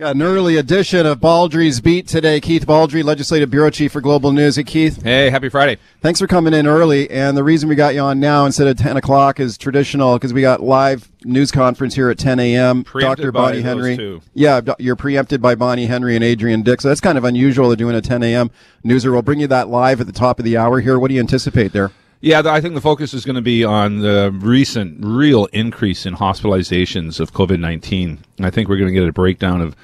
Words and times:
Got 0.00 0.16
an 0.16 0.22
early 0.22 0.56
edition 0.56 1.04
of 1.04 1.20
Baldrey's 1.20 1.82
Beat 1.82 2.08
today. 2.08 2.40
Keith 2.40 2.66
Baldry, 2.66 3.02
Legislative 3.02 3.50
Bureau 3.50 3.68
Chief 3.68 3.92
for 3.92 4.00
Global 4.00 4.32
News. 4.32 4.56
Hey, 4.56 4.64
Keith. 4.64 5.02
Hey, 5.02 5.28
happy 5.28 5.50
Friday. 5.50 5.76
Thanks 6.00 6.18
for 6.18 6.26
coming 6.26 6.54
in 6.54 6.66
early. 6.66 7.10
And 7.10 7.36
the 7.36 7.44
reason 7.44 7.68
we 7.68 7.74
got 7.74 7.92
you 7.92 8.00
on 8.00 8.18
now 8.18 8.46
instead 8.46 8.66
of 8.66 8.78
10 8.78 8.96
o'clock 8.96 9.38
is 9.38 9.58
traditional 9.58 10.14
because 10.14 10.32
we 10.32 10.40
got 10.40 10.62
live 10.62 11.10
news 11.22 11.50
conference 11.50 11.94
here 11.96 12.08
at 12.08 12.16
10 12.16 12.40
a.m. 12.40 12.82
Preempted 12.82 13.24
Dr. 13.24 13.30
Bonnie 13.30 13.60
Henry. 13.60 13.94
two. 13.94 14.22
Yeah, 14.32 14.62
you're 14.78 14.96
preempted 14.96 15.42
by 15.42 15.54
Bonnie 15.54 15.84
Henry 15.84 16.14
and 16.14 16.24
Adrian 16.24 16.62
Dix. 16.62 16.82
So 16.84 16.88
that's 16.88 17.02
kind 17.02 17.18
of 17.18 17.24
unusual. 17.24 17.68
They're 17.68 17.76
doing 17.76 17.94
a 17.94 18.00
10 18.00 18.22
a.m. 18.22 18.50
newser. 18.82 19.12
We'll 19.12 19.20
bring 19.20 19.40
you 19.40 19.48
that 19.48 19.68
live 19.68 20.00
at 20.00 20.06
the 20.06 20.14
top 20.14 20.38
of 20.38 20.46
the 20.46 20.56
hour 20.56 20.80
here. 20.80 20.98
What 20.98 21.08
do 21.08 21.14
you 21.14 21.20
anticipate 21.20 21.74
there? 21.74 21.90
Yeah, 22.22 22.42
I 22.44 22.60
think 22.60 22.74
the 22.74 22.82
focus 22.82 23.14
is 23.14 23.24
going 23.24 23.36
to 23.36 23.42
be 23.42 23.64
on 23.64 24.00
the 24.00 24.30
recent 24.30 25.02
real 25.02 25.46
increase 25.54 26.04
in 26.04 26.14
hospitalizations 26.14 27.18
of 27.18 27.32
COVID 27.32 27.58
19. 27.58 28.18
I 28.40 28.50
think 28.50 28.68
we're 28.68 28.76
going 28.76 28.92
to 28.92 29.00
get 29.00 29.08
a 29.08 29.12
breakdown 29.12 29.62
of 29.62 29.74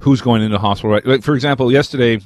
who's 0.00 0.20
going 0.20 0.42
into 0.42 0.58
hospital. 0.58 1.00
Like, 1.04 1.22
for 1.22 1.34
example, 1.34 1.70
yesterday, 1.70 2.20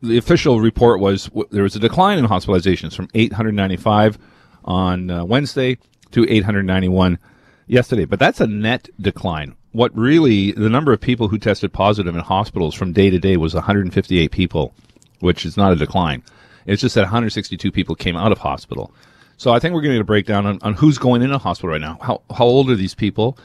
the 0.00 0.16
official 0.16 0.60
report 0.60 1.00
was 1.00 1.28
there 1.50 1.64
was 1.64 1.74
a 1.74 1.80
decline 1.80 2.18
in 2.18 2.26
hospitalizations 2.26 2.94
from 2.94 3.08
895 3.14 4.16
on 4.64 5.10
uh, 5.10 5.24
Wednesday 5.24 5.76
to 6.12 6.24
891 6.30 7.18
yesterday. 7.66 8.04
But 8.04 8.20
that's 8.20 8.40
a 8.40 8.46
net 8.46 8.88
decline. 9.00 9.56
What 9.72 9.96
really, 9.96 10.52
the 10.52 10.70
number 10.70 10.92
of 10.92 11.00
people 11.00 11.26
who 11.26 11.38
tested 11.38 11.72
positive 11.72 12.14
in 12.14 12.22
hospitals 12.22 12.76
from 12.76 12.92
day 12.92 13.10
to 13.10 13.18
day 13.18 13.36
was 13.38 13.54
158 13.54 14.30
people, 14.30 14.72
which 15.18 15.44
is 15.44 15.56
not 15.56 15.72
a 15.72 15.76
decline. 15.76 16.22
It's 16.66 16.80
just 16.80 16.94
that 16.94 17.02
162 17.02 17.70
people 17.72 17.94
came 17.94 18.16
out 18.16 18.32
of 18.32 18.38
hospital. 18.38 18.92
So 19.36 19.52
I 19.52 19.58
think 19.58 19.74
we're 19.74 19.82
going 19.82 19.92
to 19.92 19.98
get 19.98 20.02
a 20.02 20.04
breakdown 20.04 20.46
on, 20.46 20.58
on 20.62 20.74
who's 20.74 20.98
going 20.98 21.22
into 21.22 21.38
hospital 21.38 21.70
right 21.70 21.80
now. 21.80 21.98
How, 22.00 22.22
how 22.34 22.44
old 22.44 22.70
are 22.70 22.76
these 22.76 22.94
people? 22.94 23.38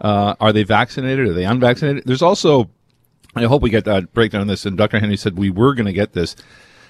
Uh, 0.00 0.34
are 0.40 0.52
they 0.52 0.62
vaccinated? 0.62 1.28
Are 1.28 1.32
they 1.32 1.44
unvaccinated? 1.44 2.04
There's 2.06 2.22
also, 2.22 2.70
I 3.34 3.44
hope 3.44 3.62
we 3.62 3.70
get 3.70 3.84
that 3.86 4.12
breakdown 4.12 4.42
on 4.42 4.46
this. 4.46 4.66
And 4.66 4.76
Dr. 4.76 4.98
Henry 4.98 5.16
said 5.16 5.38
we 5.38 5.50
were 5.50 5.74
going 5.74 5.86
to 5.86 5.92
get 5.92 6.12
this. 6.12 6.36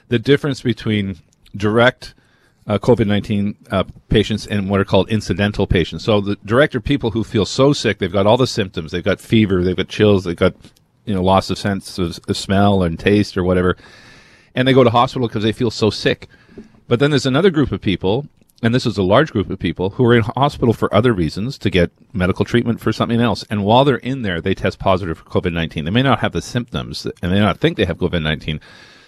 The 0.09 0.19
difference 0.19 0.61
between 0.63 1.19
direct 1.57 2.15
uh, 2.67 2.79
COVID 2.79 3.07
19 3.07 3.57
uh, 3.71 3.85
patients 4.09 4.47
and 4.47 4.69
what 4.71 4.81
are 4.81 4.85
called 4.85 5.09
incidental 5.09 5.67
patients. 5.67 6.05
So 6.05 6.21
the 6.21 6.37
direct 6.45 6.75
are 6.75 6.81
people 6.81 7.11
who 7.11 7.25
feel 7.25 7.45
so 7.45 7.73
sick, 7.73 7.99
they've 7.99 8.13
got 8.13 8.27
all 8.27 8.37
the 8.37 8.47
symptoms. 8.47 8.93
They've 8.93 9.05
got 9.05 9.21
fever, 9.21 9.65
they've 9.65 9.77
got 9.77 9.89
chills, 9.89 10.25
they've 10.25 10.37
got 10.37 10.55
you 11.05 11.15
know 11.15 11.23
loss 11.23 11.51
of 11.51 11.59
sense 11.59 11.99
of, 11.99 12.21
of 12.29 12.37
smell 12.37 12.83
and 12.83 12.99
taste 12.99 13.37
or 13.37 13.43
whatever, 13.43 13.77
and 14.55 14.67
they 14.67 14.73
go 14.73 14.85
to 14.85 14.91
hospital 14.91 15.29
because 15.29 15.43
they 15.43 15.53
feel 15.53 15.71
so 15.71 15.91
sick. 15.91 16.29
But 16.89 16.99
then 16.99 17.11
there's 17.11 17.27
another 17.27 17.51
group 17.51 17.71
of 17.73 17.81
people, 17.81 18.27
and 18.63 18.75
this 18.75 18.85
is 18.85 18.99
a 18.99 19.03
large 19.03 19.31
group 19.33 19.49
of 19.49 19.59
people 19.59 19.91
who 19.91 20.05
are 20.07 20.15
in 20.15 20.23
hospital 20.23 20.75
for 20.75 20.93
other 20.95 21.13
reasons 21.13 21.57
to 21.59 21.71
get 21.71 21.91
medical 22.13 22.45
treatment 22.45 22.81
for 22.81 22.93
something 22.93 23.21
else. 23.21 23.45
And 23.49 23.65
while 23.65 23.85
they're 23.85 23.97
in 23.97 24.23
there, 24.23 24.41
they 24.41 24.55
test 24.55 24.79
positive 24.79 25.19
for 25.19 25.25
COVID 25.25 25.53
19. 25.53 25.85
They 25.85 25.91
may 25.91 26.03
not 26.03 26.21
have 26.21 26.33
the 26.33 26.43
symptoms 26.43 27.05
and 27.07 27.15
they 27.33 27.37
may 27.37 27.41
not 27.41 27.59
think 27.59 27.77
they 27.77 27.85
have 27.85 27.99
COVID 27.99 28.23
19. 28.23 28.61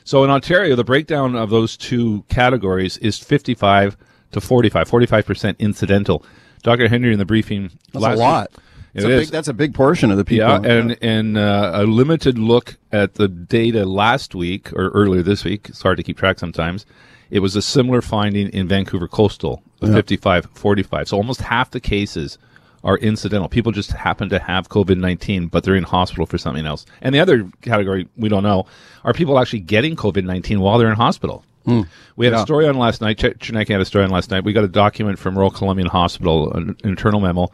So 0.04 0.24
in 0.24 0.30
Ontario, 0.30 0.74
the 0.76 0.84
breakdown 0.84 1.34
of 1.36 1.50
those 1.50 1.76
two 1.76 2.24
categories 2.28 2.96
is 2.98 3.18
55 3.18 3.96
to 4.32 4.40
45, 4.40 4.88
45% 4.90 5.58
incidental. 5.58 6.24
Dr. 6.62 6.88
Henry 6.88 7.12
in 7.12 7.18
the 7.18 7.24
briefing 7.24 7.70
That's 7.92 8.02
last 8.02 8.16
a 8.16 8.20
lot. 8.20 8.50
week- 8.52 8.60
It 8.94 9.04
a 9.04 9.10
is. 9.10 9.20
big, 9.26 9.28
that's 9.32 9.48
a 9.48 9.54
big 9.54 9.74
portion 9.74 10.10
of 10.10 10.16
the 10.18 10.24
people. 10.24 10.46
Yeah, 10.48 10.60
and 10.62 10.98
and 11.02 11.38
uh, 11.38 11.70
a 11.74 11.84
limited 11.84 12.38
look 12.38 12.76
at 12.92 13.14
the 13.14 13.28
data 13.28 13.84
last 13.86 14.34
week 14.34 14.72
or 14.74 14.88
earlier 14.90 15.22
this 15.22 15.44
week. 15.44 15.68
It's 15.70 15.82
hard 15.82 15.96
to 15.96 16.02
keep 16.02 16.18
track 16.18 16.38
sometimes. 16.38 16.84
It 17.30 17.38
was 17.40 17.56
a 17.56 17.62
similar 17.62 18.02
finding 18.02 18.48
in 18.50 18.68
Vancouver 18.68 19.08
Coastal, 19.08 19.62
the 19.80 19.90
55 19.92 20.46
45. 20.52 21.08
So 21.08 21.16
almost 21.16 21.40
half 21.40 21.70
the 21.70 21.80
cases 21.80 22.36
are 22.84 22.98
incidental. 22.98 23.48
People 23.48 23.72
just 23.72 23.92
happen 23.92 24.28
to 24.28 24.38
have 24.38 24.68
COVID 24.68 24.98
19, 24.98 25.46
but 25.46 25.64
they're 25.64 25.74
in 25.76 25.84
hospital 25.84 26.26
for 26.26 26.36
something 26.36 26.66
else. 26.66 26.84
And 27.00 27.14
the 27.14 27.20
other 27.20 27.48
category 27.62 28.08
we 28.18 28.28
don't 28.28 28.42
know 28.42 28.66
are 29.04 29.14
people 29.14 29.38
actually 29.38 29.60
getting 29.60 29.96
COVID 29.96 30.24
19 30.24 30.60
while 30.60 30.76
they're 30.78 30.90
in 30.90 30.96
hospital. 30.96 31.44
We 31.64 32.26
had 32.26 32.32
Yeah. 32.34 32.40
a 32.40 32.42
story 32.42 32.66
on 32.68 32.76
last 32.76 33.00
night. 33.00 33.18
Ch- 33.18 33.38
Chineke 33.38 33.68
had 33.68 33.80
a 33.80 33.84
story 33.84 34.04
on 34.04 34.10
last 34.10 34.30
night. 34.32 34.42
We 34.44 34.52
got 34.52 34.64
a 34.64 34.68
document 34.68 35.16
from 35.18 35.38
Royal 35.38 35.50
Columbian 35.52 35.88
Hospital, 35.88 36.52
an 36.52 36.76
internal 36.82 37.20
memo, 37.20 37.50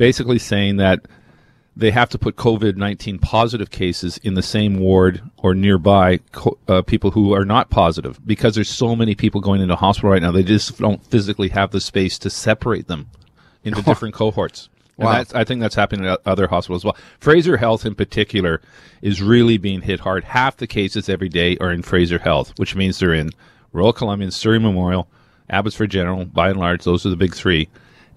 basically 0.00 0.38
saying 0.38 0.76
that 0.78 1.00
they 1.76 1.90
have 1.90 2.08
to 2.08 2.18
put 2.18 2.34
COVID 2.36 2.74
19 2.76 3.18
positive 3.18 3.70
cases 3.70 4.16
in 4.22 4.32
the 4.32 4.42
same 4.42 4.78
ward 4.78 5.20
or 5.36 5.54
nearby 5.54 6.20
co- 6.32 6.56
uh, 6.68 6.80
people 6.80 7.10
who 7.10 7.34
are 7.34 7.44
not 7.44 7.68
positive 7.68 8.18
because 8.26 8.54
there's 8.54 8.70
so 8.70 8.96
many 8.96 9.14
people 9.14 9.42
going 9.42 9.60
into 9.60 9.76
hospital 9.76 10.08
right 10.08 10.22
now. 10.22 10.32
They 10.32 10.42
just 10.42 10.78
don't 10.78 11.04
physically 11.04 11.50
have 11.50 11.70
the 11.70 11.82
space 11.82 12.18
to 12.20 12.30
separate 12.30 12.86
them 12.88 13.10
into 13.62 13.82
different 13.90 14.14
cohorts. 14.14 14.70
And 14.96 15.04
Wow. 15.04 15.12
that's, 15.12 15.34
I 15.34 15.44
think 15.44 15.60
that's 15.60 15.74
happening 15.74 16.06
at 16.06 16.20
other 16.24 16.46
hospitals 16.46 16.80
as 16.80 16.84
well. 16.86 16.96
Fraser 17.18 17.58
Health 17.58 17.84
in 17.84 17.94
particular 17.94 18.62
is 19.02 19.20
really 19.20 19.58
being 19.58 19.82
hit 19.82 20.00
hard. 20.00 20.24
Half 20.24 20.56
the 20.56 20.66
cases 20.66 21.10
every 21.10 21.28
day 21.28 21.58
are 21.58 21.70
in 21.70 21.82
Fraser 21.82 22.18
Health, 22.18 22.54
which 22.56 22.74
means 22.74 22.98
they're 22.98 23.12
in 23.12 23.32
Royal 23.74 23.92
Columbian, 23.92 24.30
Surrey 24.30 24.58
Memorial, 24.58 25.08
Abbotsford 25.50 25.90
General, 25.90 26.24
by 26.24 26.48
and 26.48 26.58
large, 26.58 26.84
those 26.84 27.04
are 27.04 27.10
the 27.10 27.16
big 27.16 27.34
three. 27.34 27.68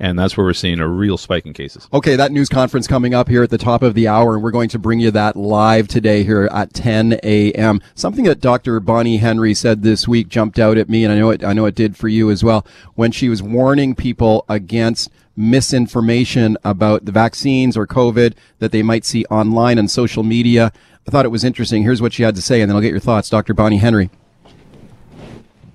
And 0.03 0.19
that's 0.19 0.35
where 0.35 0.45
we're 0.45 0.53
seeing 0.53 0.81
a 0.81 0.87
real 0.87 1.17
spike 1.17 1.45
in 1.45 1.53
cases. 1.53 1.87
Okay, 1.93 2.17
that 2.17 2.33
news 2.33 2.49
conference 2.49 2.87
coming 2.87 3.13
up 3.13 3.29
here 3.29 3.41
at 3.41 3.49
the 3.49 3.57
top 3.57 3.81
of 3.81 3.93
the 3.93 4.05
hour, 4.05 4.33
and 4.33 4.43
we're 4.43 4.51
going 4.51 4.67
to 4.67 4.77
bring 4.77 4.99
you 4.99 5.11
that 5.11 5.37
live 5.37 5.87
today 5.87 6.25
here 6.25 6.49
at 6.51 6.73
10 6.73 7.21
a.m. 7.23 7.79
Something 7.95 8.25
that 8.25 8.41
Dr. 8.41 8.81
Bonnie 8.81 9.15
Henry 9.15 9.53
said 9.53 9.81
this 9.81 10.05
week 10.05 10.27
jumped 10.27 10.59
out 10.59 10.77
at 10.77 10.89
me, 10.89 11.05
and 11.05 11.13
I 11.13 11.17
know 11.17 11.29
it, 11.29 11.41
I 11.41 11.53
know 11.53 11.65
it 11.67 11.75
did 11.75 11.95
for 11.95 12.09
you 12.09 12.29
as 12.29 12.43
well, 12.43 12.67
when 12.95 13.13
she 13.13 13.29
was 13.29 13.41
warning 13.41 13.95
people 13.95 14.43
against 14.49 15.09
misinformation 15.37 16.57
about 16.65 17.05
the 17.05 17.13
vaccines 17.13 17.77
or 17.77 17.87
COVID 17.87 18.33
that 18.59 18.73
they 18.73 18.83
might 18.83 19.05
see 19.05 19.23
online 19.31 19.77
and 19.77 19.89
social 19.89 20.23
media. 20.23 20.73
I 21.07 21.11
thought 21.11 21.23
it 21.23 21.29
was 21.29 21.45
interesting. 21.45 21.83
Here's 21.83 22.01
what 22.01 22.11
she 22.11 22.23
had 22.23 22.35
to 22.35 22.41
say, 22.41 22.59
and 22.59 22.69
then 22.69 22.75
I'll 22.75 22.81
get 22.81 22.91
your 22.91 22.99
thoughts. 22.99 23.29
Dr. 23.29 23.53
Bonnie 23.53 23.77
Henry. 23.77 24.09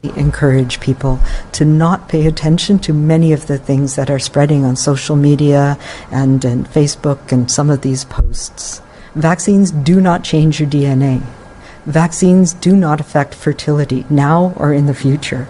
Encourage 0.03 0.81
people 0.81 1.19
to 1.53 1.64
not 1.64 2.09
pay 2.09 2.26
attention 2.26 2.78
to 2.78 2.92
many 2.92 3.32
of 3.32 3.47
the 3.47 3.59
things 3.59 3.97
that 3.97 4.10
are 4.10 4.19
spreading 4.19 4.64
on 4.64 4.76
social 4.76 5.16
media 5.16 5.78
and, 6.10 6.44
and 6.44 6.66
Facebook 6.69 7.32
and 7.32 7.50
some 7.50 7.69
of 7.69 7.82
these 7.82 8.04
posts. 8.04 8.81
Vaccines 9.14 9.70
do 9.70 10.00
not 10.00 10.22
change 10.22 10.60
your 10.60 10.69
DNA. 10.69 11.22
Vaccines 11.84 12.53
do 12.53 12.76
not 12.76 13.00
affect 13.00 13.34
fertility 13.34 14.04
now 14.08 14.53
or 14.56 14.72
in 14.72 14.87
the 14.87 14.94
future. 14.94 15.48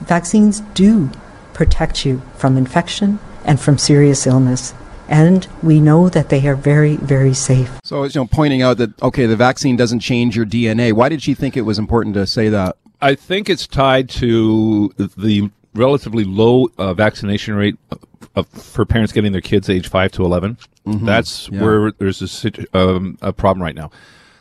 Vaccines 0.00 0.60
do 0.74 1.10
protect 1.52 2.04
you 2.04 2.22
from 2.36 2.56
infection 2.56 3.18
and 3.44 3.58
from 3.58 3.78
serious 3.78 4.26
illness. 4.26 4.74
And 5.08 5.48
we 5.60 5.80
know 5.80 6.08
that 6.08 6.28
they 6.28 6.46
are 6.46 6.54
very, 6.54 6.96
very 6.96 7.34
safe. 7.34 7.80
So, 7.82 8.04
you 8.04 8.10
know, 8.14 8.26
pointing 8.26 8.62
out 8.62 8.76
that, 8.76 9.02
okay, 9.02 9.26
the 9.26 9.34
vaccine 9.34 9.76
doesn't 9.76 10.00
change 10.00 10.36
your 10.36 10.46
DNA. 10.46 10.92
Why 10.92 11.08
did 11.08 11.20
she 11.20 11.34
think 11.34 11.56
it 11.56 11.62
was 11.62 11.78
important 11.78 12.14
to 12.14 12.28
say 12.28 12.48
that? 12.50 12.76
I 13.02 13.14
think 13.14 13.48
it's 13.48 13.66
tied 13.66 14.08
to 14.10 14.92
the 14.98 15.50
relatively 15.74 16.24
low 16.24 16.68
uh, 16.78 16.94
vaccination 16.94 17.54
rate 17.54 17.76
of, 18.34 18.46
for 18.48 18.84
parents 18.84 19.12
getting 19.12 19.32
their 19.32 19.40
kids 19.40 19.68
age 19.70 19.88
5 19.88 20.12
to 20.12 20.24
11. 20.24 20.58
That's 20.84 21.48
Yeah. 21.48 21.62
where 21.62 21.92
there's 21.92 22.44
a, 22.44 22.78
um, 22.78 23.16
a 23.22 23.32
problem 23.32 23.62
right 23.62 23.74
now. 23.74 23.90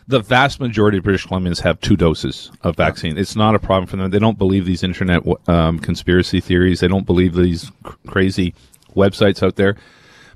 The 0.08 0.20
vast 0.20 0.60
majority 0.60 0.98
of 0.98 1.04
British 1.04 1.28
Columbians 1.28 1.62
have 1.62 1.80
two 1.82 1.96
doses 1.96 2.52
of 2.64 2.76
vaccine. 2.76 3.18
It's 3.18 3.36
not 3.36 3.54
a 3.54 3.60
problem 3.60 3.86
for 3.86 3.96
them. 3.98 4.10
They 4.10 4.18
don't 4.18 4.40
believe 4.40 4.66
these 4.66 4.84
internet 4.84 5.22
um, 5.48 5.78
conspiracy 5.78 6.40
theories. 6.42 6.80
They 6.80 6.88
don't 6.88 7.06
believe 7.06 7.36
these 7.36 7.72
cr- 7.84 7.96
crazy 8.08 8.56
websites 8.96 9.44
out 9.44 9.56
there. 9.56 9.76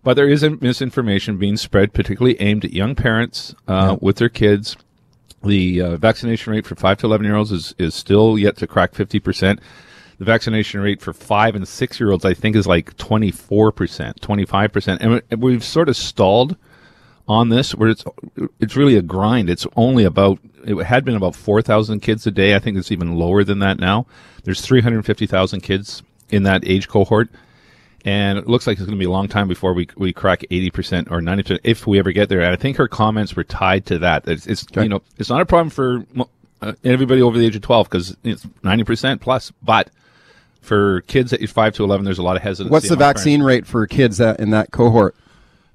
But 0.03 0.13
there 0.13 0.27
is 0.27 0.43
misinformation 0.61 1.37
being 1.37 1.57
spread, 1.57 1.91
particularly 1.93 2.39
aimed 2.39 2.65
at 2.65 2.73
young 2.73 2.93
parents 2.93 3.55
uh, 3.67 3.97
with 3.99 4.17
their 4.17 4.29
kids. 4.29 4.75
The 5.43 5.81
uh, 5.81 5.97
vaccination 5.97 6.53
rate 6.53 6.65
for 6.65 6.75
5 6.75 6.99
to 6.99 7.05
11 7.05 7.25
year 7.25 7.35
olds 7.35 7.51
is, 7.51 7.75
is 7.77 7.93
still 7.93 8.37
yet 8.37 8.57
to 8.57 8.67
crack 8.67 8.93
50%. 8.93 9.59
The 10.19 10.25
vaccination 10.25 10.79
rate 10.79 11.01
for 11.01 11.11
5 11.11 11.55
and 11.55 11.67
6 11.67 11.99
year 11.99 12.11
olds, 12.11 12.23
I 12.23 12.33
think, 12.33 12.55
is 12.55 12.67
like 12.67 12.95
24%, 12.97 14.19
25%. 14.19 14.97
And 15.01 15.11
we- 15.11 15.35
we've 15.35 15.63
sort 15.63 15.89
of 15.89 15.97
stalled 15.97 16.55
on 17.27 17.47
this 17.49 17.73
where 17.73 17.89
it's 17.89 18.03
it's 18.59 18.75
really 18.75 18.97
a 18.97 19.01
grind. 19.01 19.49
It's 19.49 19.65
only 19.77 20.03
about 20.03 20.39
it 20.65 20.75
had 20.83 21.05
been 21.05 21.15
about 21.15 21.35
4,000 21.35 22.01
kids 22.01 22.27
a 22.27 22.31
day. 22.31 22.53
I 22.55 22.59
think 22.59 22.77
it's 22.77 22.91
even 22.91 23.15
lower 23.15 23.43
than 23.45 23.59
that 23.59 23.79
now. 23.79 24.05
There's 24.43 24.59
350,000 24.61 25.61
kids 25.61 26.03
in 26.29 26.43
that 26.43 26.63
age 26.65 26.87
cohort. 26.89 27.29
And 28.05 28.37
it 28.37 28.47
looks 28.47 28.67
like 28.67 28.77
it's 28.77 28.85
going 28.85 28.97
to 28.97 28.99
be 28.99 29.05
a 29.05 29.11
long 29.11 29.29
time 29.29 29.47
before 29.47 29.73
we 29.73 29.87
we 29.95 30.11
crack 30.11 30.41
80% 30.51 31.09
or 31.09 31.21
90% 31.21 31.59
if 31.63 31.87
we 31.87 31.99
ever 31.99 32.11
get 32.11 32.27
there. 32.27 32.41
And 32.41 32.51
I 32.51 32.57
think 32.57 32.77
her 32.77 32.87
comments 32.87 33.35
were 33.35 33.45
tied 33.45 33.85
to 33.87 33.99
that. 33.99 34.27
It's, 34.27 34.45
it's 34.45 34.65
you 34.75 34.89
know, 34.89 35.01
it's 35.17 35.29
not 35.29 35.41
a 35.41 35.45
problem 35.45 35.69
for 35.69 36.05
uh, 36.61 36.73
everybody 36.83 37.21
over 37.21 37.37
the 37.37 37.45
age 37.45 37.55
of 37.55 37.61
12 37.61 37.89
because 37.89 38.17
it's 38.23 38.45
90% 38.45 39.21
plus, 39.21 39.51
but 39.61 39.89
for 40.61 41.01
kids 41.01 41.33
at 41.33 41.41
age 41.41 41.51
5 41.51 41.75
to 41.75 41.83
11 41.83 42.05
there's 42.05 42.19
a 42.19 42.23
lot 42.23 42.35
of 42.35 42.41
hesitancy. 42.41 42.71
What's 42.71 42.89
the 42.89 42.97
parents. 42.97 43.21
vaccine 43.21 43.41
rate 43.41 43.65
for 43.65 43.87
kids 43.87 44.17
that 44.17 44.39
in 44.39 44.49
that 44.51 44.71
cohort? 44.71 45.15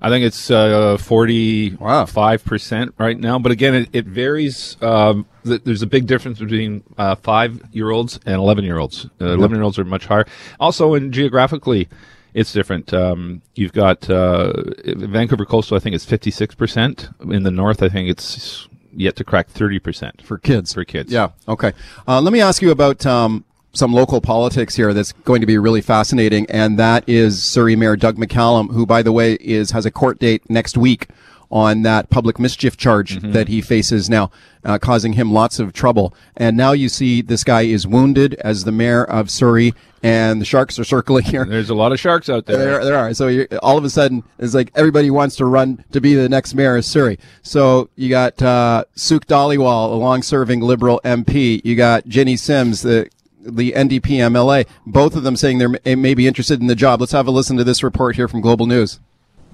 I 0.00 0.10
think 0.10 0.24
it's 0.24 0.50
uh, 0.50 0.96
45% 1.00 2.92
right 2.98 3.18
now. 3.18 3.38
But 3.40 3.50
again, 3.50 3.74
it, 3.74 3.88
it 3.92 4.04
varies. 4.04 4.76
Um, 4.80 5.26
th- 5.44 5.62
there's 5.64 5.82
a 5.82 5.88
big 5.88 6.06
difference 6.06 6.38
between 6.38 6.84
uh, 6.96 7.16
five 7.16 7.60
year 7.72 7.90
olds 7.90 8.20
and 8.24 8.36
11 8.36 8.64
year 8.64 8.78
olds. 8.78 9.06
Uh, 9.20 9.32
11 9.32 9.56
year 9.56 9.64
olds 9.64 9.78
are 9.78 9.84
much 9.84 10.06
higher. 10.06 10.24
Also, 10.60 10.94
and 10.94 11.12
geographically, 11.12 11.88
it's 12.34 12.52
different. 12.52 12.92
Um, 12.92 13.42
you've 13.54 13.72
got 13.72 14.08
uh, 14.08 14.52
Vancouver 14.84 15.44
Coastal. 15.44 15.76
I 15.76 15.80
think 15.80 15.94
it's 15.94 16.04
fifty 16.04 16.30
six 16.30 16.54
percent. 16.54 17.08
In 17.20 17.42
the 17.42 17.50
north, 17.50 17.82
I 17.82 17.88
think 17.88 18.08
it's 18.08 18.68
yet 18.92 19.16
to 19.16 19.24
crack 19.24 19.48
thirty 19.48 19.78
percent 19.78 20.22
for 20.22 20.38
kids. 20.38 20.72
For 20.72 20.84
kids, 20.84 21.12
yeah. 21.12 21.30
Okay. 21.46 21.72
Uh, 22.06 22.20
let 22.20 22.32
me 22.32 22.40
ask 22.40 22.62
you 22.62 22.70
about 22.70 23.04
um, 23.06 23.44
some 23.72 23.92
local 23.92 24.20
politics 24.20 24.74
here. 24.74 24.92
That's 24.92 25.12
going 25.12 25.40
to 25.40 25.46
be 25.46 25.58
really 25.58 25.80
fascinating, 25.80 26.46
and 26.50 26.78
that 26.78 27.08
is 27.08 27.42
Surrey 27.42 27.76
Mayor 27.76 27.96
Doug 27.96 28.16
McCallum, 28.16 28.72
who, 28.72 28.86
by 28.86 29.02
the 29.02 29.12
way, 29.12 29.34
is 29.34 29.70
has 29.72 29.86
a 29.86 29.90
court 29.90 30.18
date 30.18 30.48
next 30.48 30.76
week 30.76 31.08
on 31.50 31.82
that 31.82 32.10
public 32.10 32.38
mischief 32.38 32.76
charge 32.76 33.16
mm-hmm. 33.16 33.32
that 33.32 33.48
he 33.48 33.60
faces 33.60 34.10
now, 34.10 34.30
uh, 34.64 34.78
causing 34.78 35.14
him 35.14 35.32
lots 35.32 35.58
of 35.58 35.72
trouble. 35.72 36.14
And 36.36 36.56
now 36.56 36.72
you 36.72 36.88
see 36.88 37.22
this 37.22 37.44
guy 37.44 37.62
is 37.62 37.86
wounded 37.86 38.34
as 38.34 38.64
the 38.64 38.72
mayor 38.72 39.04
of 39.04 39.30
Surrey, 39.30 39.74
and 40.02 40.40
the 40.40 40.44
sharks 40.44 40.78
are 40.78 40.84
circling 40.84 41.24
here. 41.24 41.44
There's 41.44 41.70
a 41.70 41.74
lot 41.74 41.92
of 41.92 41.98
sharks 41.98 42.28
out 42.28 42.46
there. 42.46 42.58
There, 42.58 42.84
there 42.84 42.96
are. 42.96 43.14
So 43.14 43.46
all 43.62 43.78
of 43.78 43.84
a 43.84 43.90
sudden, 43.90 44.24
it's 44.38 44.54
like 44.54 44.70
everybody 44.74 45.10
wants 45.10 45.36
to 45.36 45.46
run 45.46 45.84
to 45.92 46.00
be 46.00 46.14
the 46.14 46.28
next 46.28 46.54
mayor 46.54 46.76
of 46.76 46.84
Surrey. 46.84 47.18
So 47.42 47.90
you 47.96 48.08
got 48.08 48.40
uh, 48.42 48.84
Sukh 48.96 49.24
Dhaliwal, 49.24 49.92
a 49.92 49.94
long-serving 49.94 50.60
Liberal 50.60 51.00
MP. 51.04 51.60
You 51.64 51.76
got 51.76 52.06
Ginny 52.06 52.36
Sims, 52.36 52.82
the 52.82 53.08
the 53.40 53.72
NDP 53.72 54.02
MLA. 54.02 54.66
Both 54.84 55.16
of 55.16 55.22
them 55.22 55.36
saying 55.36 55.58
they 55.58 55.94
may 55.94 56.14
be 56.14 56.26
interested 56.26 56.60
in 56.60 56.66
the 56.66 56.74
job. 56.74 57.00
Let's 57.00 57.12
have 57.12 57.26
a 57.26 57.30
listen 57.30 57.56
to 57.56 57.64
this 57.64 57.82
report 57.82 58.16
here 58.16 58.28
from 58.28 58.40
Global 58.40 58.66
News. 58.66 59.00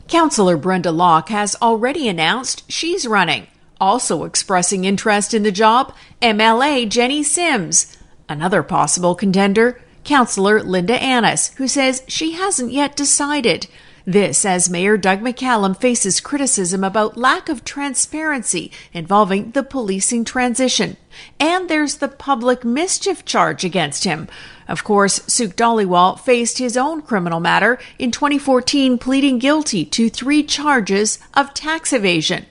Councillor 0.09 0.57
Brenda 0.57 0.91
Locke 0.91 1.31
has 1.31 1.57
already 1.63 2.09
announced 2.09 2.71
she's 2.71 3.07
running. 3.07 3.47
Also 3.81 4.25
expressing 4.25 4.85
interest 4.85 5.35
in 5.35 5.43
the 5.43 5.51
job, 5.51 5.95
MLA 6.21 6.89
Ginny 6.89 7.23
Sims. 7.23 7.97
Another 8.29 8.63
possible 8.63 9.15
contender, 9.15 9.81
Councillor 10.05 10.63
Linda 10.63 11.03
Annis, 11.03 11.55
who 11.55 11.67
says 11.67 12.03
she 12.07 12.33
hasn't 12.33 12.73
yet 12.73 12.95
decided. 12.95 13.67
This 14.07 14.45
as 14.45 14.69
Mayor 14.69 14.99
Doug 14.99 15.21
McCallum 15.21 15.75
faces 15.75 16.21
criticism 16.21 16.85
about 16.85 17.17
lack 17.17 17.49
of 17.49 17.65
transparency 17.65 18.71
involving 18.93 19.53
the 19.53 19.63
policing 19.63 20.27
transition. 20.27 20.99
And 21.41 21.71
there's 21.71 21.97
the 21.97 22.09
public 22.09 22.67
mischief 22.67 23.25
charge 23.25 23.65
against 23.65 24.05
him. 24.05 24.29
Of 24.69 24.85
course, 24.85 25.21
Sukh 25.21 25.55
Dhaliwal 25.55 26.21
faced 26.21 26.59
his 26.59 26.77
own 26.77 27.01
criminal 27.01 27.41
matter 27.41 27.79
in 27.99 28.11
2014, 28.11 28.99
pleading 28.99 29.39
guilty 29.39 29.87
to 29.87 30.11
three 30.11 30.43
charges 30.43 31.19
of 31.33 31.55
tax 31.55 31.91
evasion. 31.91 32.45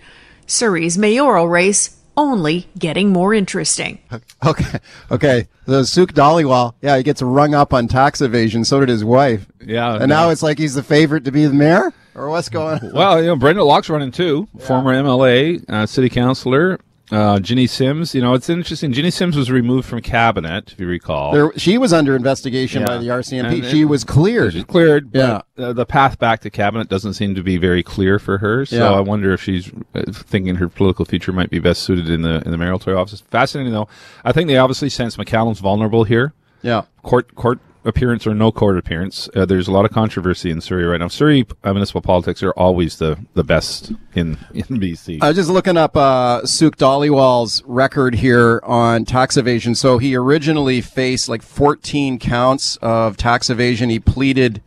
Surrey's 0.48 0.98
mayoral 0.98 1.48
race 1.48 1.96
only 2.16 2.68
getting 2.78 3.10
more 3.10 3.34
interesting. 3.34 4.00
Okay. 4.46 4.80
Okay. 5.10 5.48
The 5.66 5.84
Sukh 5.84 6.12
Dhaliwal, 6.12 6.74
yeah, 6.82 6.98
he 6.98 7.04
gets 7.04 7.22
rung 7.22 7.56
up 7.56 7.74
on 7.74 7.88
tax 7.88 8.20
evasion. 8.20 8.66
So 8.66 8.82
did 8.82 8.90
his 8.90 9.06
wife. 9.06 9.48
Yeah. 9.66 9.96
And 9.96 10.10
now 10.10 10.32
it's 10.32 10.44
like 10.44 10.58
he's 10.58 10.74
the 10.74 10.84
favorite 10.84 11.24
to 11.24 11.32
be 11.32 11.46
the 11.46 11.54
mayor? 11.54 11.94
Or 12.14 12.30
what's 12.30 12.50
going 12.50 12.80
on? 12.80 12.92
Well, 12.94 13.22
you 13.22 13.28
know, 13.28 13.38
Brenda 13.38 13.64
Locke's 13.64 13.90
running 13.90 14.12
too, 14.12 14.50
yeah. 14.54 14.66
former 14.66 14.94
MLA, 14.94 15.64
uh, 15.70 15.86
city 15.86 16.10
councilor. 16.10 16.78
Uh, 17.12 17.40
Ginny 17.40 17.68
Sims, 17.68 18.16
you 18.16 18.22
know, 18.22 18.34
it's 18.34 18.50
interesting. 18.50 18.94
Ginny 18.94 19.12
Sims 19.12 19.36
was 19.36 19.52
removed 19.52 19.88
from 19.88 20.02
cabinet, 20.02 20.72
if 20.72 20.80
you 20.80 20.88
recall. 20.88 21.34
There, 21.34 21.52
she 21.58 21.78
was 21.78 21.92
under 21.92 22.16
investigation 22.16 22.82
yeah. 22.82 22.88
by 22.88 22.98
the 22.98 23.08
RCMP. 23.08 23.62
And 23.62 23.66
she 23.66 23.84
was 23.84 24.04
cleared. 24.04 24.54
She's 24.54 24.64
cleared. 24.64 25.12
Yeah. 25.14 25.42
Uh, 25.58 25.74
the 25.74 25.86
path 25.86 26.18
back 26.18 26.40
to 26.42 26.50
cabinet 26.50 26.88
doesn't 26.88 27.14
seem 27.14 27.36
to 27.36 27.44
be 27.44 27.58
very 27.58 27.84
clear 27.84 28.20
for 28.20 28.38
her. 28.38 28.66
So 28.66 28.78
yeah. 28.78 28.98
I 28.98 29.02
wonder 29.02 29.34
if 29.34 29.42
she's 29.42 29.72
uh, 29.94 30.04
thinking 30.12 30.56
her 30.56 30.70
political 30.70 31.04
future 31.04 31.34
might 31.34 31.50
be 31.50 31.60
best 31.60 31.84
suited 31.84 32.10
in 32.10 32.22
the 32.22 32.42
in 32.46 32.52
the 32.52 32.58
mayoral 32.58 32.82
office. 32.98 33.22
Fascinating 33.22 33.74
though. 33.74 33.90
I 34.24 34.32
think 34.32 34.48
they 34.48 34.58
obviously 34.58 34.90
sense 34.90 35.18
McCallum's 35.18 35.60
vulnerable 35.60 36.06
here. 36.06 36.34
Yeah. 36.62 36.84
Court 37.04 37.36
court 37.36 37.60
appearance 37.86 38.26
or 38.26 38.34
no 38.34 38.52
court 38.52 38.78
appearance. 38.78 39.30
Uh, 39.36 39.46
there's 39.46 39.68
a 39.68 39.72
lot 39.72 39.86
of 39.86 39.92
controversy 39.92 40.50
in 40.50 40.62
Surrey 40.62 40.86
right 40.86 41.00
now. 41.00 41.08
Surrey 41.08 41.46
uh, 41.64 41.74
municipal 41.74 42.02
politics 42.02 42.42
are 42.44 42.52
always 42.52 42.98
the, 42.98 43.18
the 43.34 43.44
best 43.44 43.92
in, 44.16 44.38
in 44.54 44.66
BC. 44.66 45.20
I 45.22 45.28
was 45.30 45.38
just 45.38 45.50
looking 45.50 45.78
up 45.78 45.96
uh, 45.96 46.42
Sukh 46.42 46.76
Dhaliwal's 46.76 47.64
record 47.66 48.16
here 48.16 48.62
on 48.64 49.06
tax 49.06 49.38
evasion. 49.38 49.76
So 49.76 49.98
he 49.98 50.16
originally 50.16 50.82
faced 50.82 51.30
like 51.30 51.42
14 51.42 52.20
counts 52.20 52.78
of 52.78 53.18
tax 53.18 53.50
evasion. 53.50 53.90
He 53.90 54.00
pleaded 54.00 54.62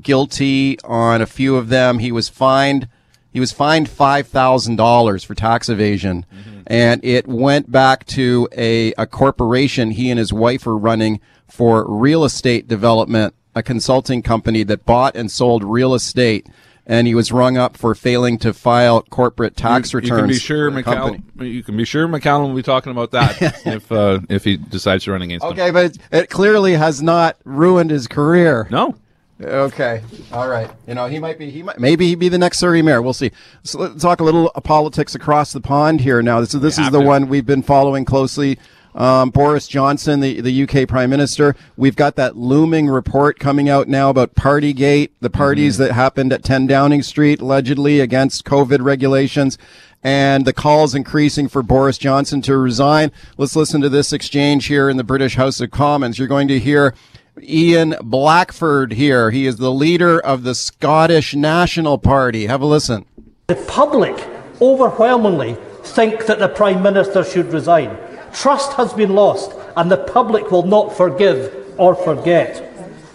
guilty 0.00 0.78
on 0.84 1.20
a 1.20 1.26
few 1.26 1.56
of 1.56 1.68
them. 1.68 1.98
He 1.98 2.12
was 2.12 2.28
fined. 2.28 2.88
He 3.32 3.40
was 3.40 3.52
fined 3.52 3.88
five 3.88 4.26
thousand 4.28 4.76
dollars 4.76 5.24
for 5.24 5.34
tax 5.34 5.68
evasion, 5.70 6.26
mm-hmm. 6.32 6.60
and 6.66 7.02
it 7.02 7.26
went 7.26 7.70
back 7.70 8.04
to 8.08 8.46
a, 8.54 8.92
a 8.98 9.06
corporation 9.06 9.92
he 9.92 10.10
and 10.10 10.18
his 10.18 10.32
wife 10.32 10.66
were 10.66 10.76
running 10.76 11.20
for 11.52 11.84
real 11.86 12.24
estate 12.24 12.66
development, 12.66 13.34
a 13.54 13.62
consulting 13.62 14.22
company 14.22 14.62
that 14.62 14.86
bought 14.86 15.14
and 15.14 15.30
sold 15.30 15.62
real 15.62 15.92
estate. 15.92 16.46
And 16.86 17.06
he 17.06 17.14
was 17.14 17.30
rung 17.30 17.58
up 17.58 17.76
for 17.76 17.94
failing 17.94 18.38
to 18.38 18.54
file 18.54 19.02
corporate 19.02 19.54
tax 19.54 19.92
you, 19.92 19.98
returns. 19.98 20.10
You 20.10 20.22
can 20.22 20.28
be 20.28 20.38
sure 20.38 20.70
McCallum. 20.70 21.22
You 21.40 21.62
can 21.62 21.76
be 21.76 21.84
sure 21.84 22.08
McCallum 22.08 22.48
will 22.48 22.56
be 22.56 22.62
talking 22.62 22.90
about 22.90 23.10
that 23.10 23.36
if 23.66 23.92
uh, 23.92 24.20
if 24.30 24.44
he 24.44 24.56
decides 24.56 25.04
to 25.04 25.12
run 25.12 25.22
against 25.22 25.44
okay, 25.44 25.54
him. 25.54 25.60
Okay, 25.60 25.70
but 25.70 25.84
it, 25.84 26.22
it 26.24 26.30
clearly 26.30 26.72
has 26.72 27.02
not 27.02 27.36
ruined 27.44 27.90
his 27.90 28.08
career. 28.08 28.66
No, 28.70 28.96
Okay. 29.40 30.02
All 30.32 30.48
right. 30.48 30.70
You 30.86 30.94
know, 30.94 31.06
he 31.06 31.18
might 31.18 31.38
be, 31.38 31.50
he 31.50 31.62
might, 31.62 31.78
maybe 31.78 32.06
he'd 32.06 32.18
be 32.18 32.28
the 32.28 32.38
next 32.38 32.58
Surrey 32.58 32.80
mayor. 32.80 33.02
We'll 33.02 33.12
see. 33.12 33.32
So 33.64 33.78
let's 33.80 34.02
talk 34.02 34.20
a 34.20 34.24
little 34.24 34.50
politics 34.62 35.14
across 35.14 35.52
the 35.52 35.60
pond 35.60 36.00
here 36.00 36.22
now. 36.22 36.40
This, 36.40 36.52
this 36.52 36.78
is 36.78 36.90
the 36.90 37.00
to. 37.00 37.06
one 37.06 37.28
we've 37.28 37.46
been 37.46 37.62
following 37.62 38.04
closely 38.04 38.58
um, 38.94 39.30
Boris 39.30 39.66
Johnson, 39.68 40.20
the, 40.20 40.40
the 40.40 40.62
UK 40.62 40.88
Prime 40.88 41.10
Minister. 41.10 41.56
We've 41.76 41.96
got 41.96 42.16
that 42.16 42.36
looming 42.36 42.88
report 42.88 43.38
coming 43.38 43.68
out 43.68 43.88
now 43.88 44.10
about 44.10 44.34
Partygate, 44.34 45.10
the 45.20 45.30
parties 45.30 45.74
mm-hmm. 45.74 45.84
that 45.84 45.92
happened 45.92 46.32
at 46.32 46.42
10 46.42 46.66
Downing 46.66 47.02
Street, 47.02 47.40
allegedly 47.40 48.00
against 48.00 48.44
COVID 48.44 48.82
regulations, 48.82 49.58
and 50.02 50.44
the 50.44 50.52
calls 50.52 50.94
increasing 50.94 51.48
for 51.48 51.62
Boris 51.62 51.98
Johnson 51.98 52.42
to 52.42 52.56
resign. 52.56 53.12
Let's 53.36 53.56
listen 53.56 53.80
to 53.82 53.88
this 53.88 54.12
exchange 54.12 54.66
here 54.66 54.90
in 54.90 54.96
the 54.96 55.04
British 55.04 55.36
House 55.36 55.60
of 55.60 55.70
Commons. 55.70 56.18
You're 56.18 56.28
going 56.28 56.48
to 56.48 56.58
hear 56.58 56.94
Ian 57.40 57.94
Blackford 58.02 58.92
here. 58.92 59.30
He 59.30 59.46
is 59.46 59.56
the 59.56 59.70
leader 59.70 60.20
of 60.20 60.42
the 60.42 60.54
Scottish 60.54 61.34
National 61.34 61.98
Party. 61.98 62.46
Have 62.46 62.60
a 62.60 62.66
listen. 62.66 63.06
The 63.46 63.54
public 63.68 64.28
overwhelmingly 64.60 65.56
think 65.82 66.26
that 66.26 66.38
the 66.38 66.48
Prime 66.48 66.82
Minister 66.82 67.24
should 67.24 67.52
resign. 67.52 67.96
Trust 68.32 68.72
has 68.74 68.92
been 68.92 69.14
lost, 69.14 69.52
and 69.76 69.90
the 69.90 69.96
public 69.96 70.50
will 70.50 70.64
not 70.64 70.96
forgive 70.96 71.54
or 71.78 71.94
forget. 71.94 72.68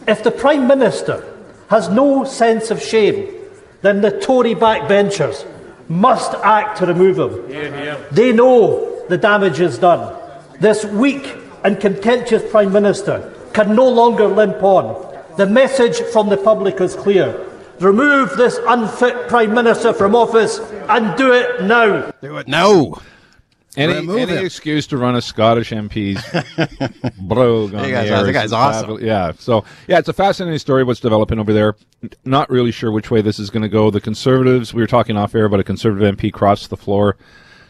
If 0.08 0.24
the 0.24 0.32
Prime 0.32 0.68
Minister 0.68 1.24
has 1.70 1.90
no 1.90 2.24
sense 2.24 2.72
of 2.72 2.82
shame, 2.82 3.34
then 3.82 4.02
the 4.02 4.20
Tory 4.20 4.56
backbenchers 4.56 5.46
must 5.90 6.34
act 6.44 6.78
to 6.80 6.86
remove 6.86 7.20
him. 7.20 8.06
They 8.12 8.32
know 8.32 9.06
the 9.08 9.18
damage 9.18 9.60
is 9.60 9.78
done. 9.78 10.16
This 10.60 10.86
weak 10.86 11.36
and 11.64 11.80
contentious 11.80 12.50
Prime 12.50 12.72
Minister 12.72 13.34
can 13.54 13.76
no 13.76 13.88
longer 13.88 14.28
limp 14.28 14.62
on. 14.64 15.04
The 15.38 15.46
message 15.46 16.00
from 16.14 16.30
the 16.30 16.38
public 16.38 16.82
is 16.82 16.96
clear. 16.96 17.46
Remove 17.80 18.38
this 18.38 18.60
unfit 18.68 19.28
Prime 19.28 19.54
Minister 19.54 19.94
from 19.94 20.16
office 20.16 20.60
and 20.90 21.16
do 21.18 21.32
it 21.34 21.64
now. 21.64 22.12
Do 22.22 22.38
it 22.38 22.48
now. 22.48 22.94
Any, 23.78 24.20
any 24.20 24.46
excuse 24.46 24.88
to 24.88 24.98
run 24.98 25.16
a 25.16 25.22
Scottish 25.22 25.70
MP's 25.70 26.22
brogue 27.22 27.76
on 27.76 27.90
guys, 27.90 28.10
the 28.10 28.16
air. 28.16 28.24
The 28.24 28.34
guy's 28.34 28.52
awesome. 28.52 29.00
Yeah. 29.04 29.34
So, 29.38 29.64
yeah, 29.88 30.00
it's 30.00 30.10
a 30.10 30.14
fascinating 30.14 30.58
story 30.58 30.84
what's 30.84 31.00
developing 31.00 31.38
over 31.38 31.54
there. 31.54 31.76
Not 32.26 32.50
really 32.50 32.72
sure 32.72 32.92
which 32.92 33.12
way 33.12 33.22
this 33.22 33.38
is 33.38 33.52
going 33.52 33.64
to 33.64 33.70
go. 33.70 33.92
The 33.92 34.02
Conservatives, 34.02 34.74
we 34.74 34.82
were 34.82 34.88
talking 34.88 35.16
off 35.16 35.36
air 35.36 35.46
about 35.46 35.60
a 35.60 35.64
Conservative 35.64 36.18
MP 36.18 36.34
crossed 36.34 36.70
the 36.72 36.78
floor 36.78 37.18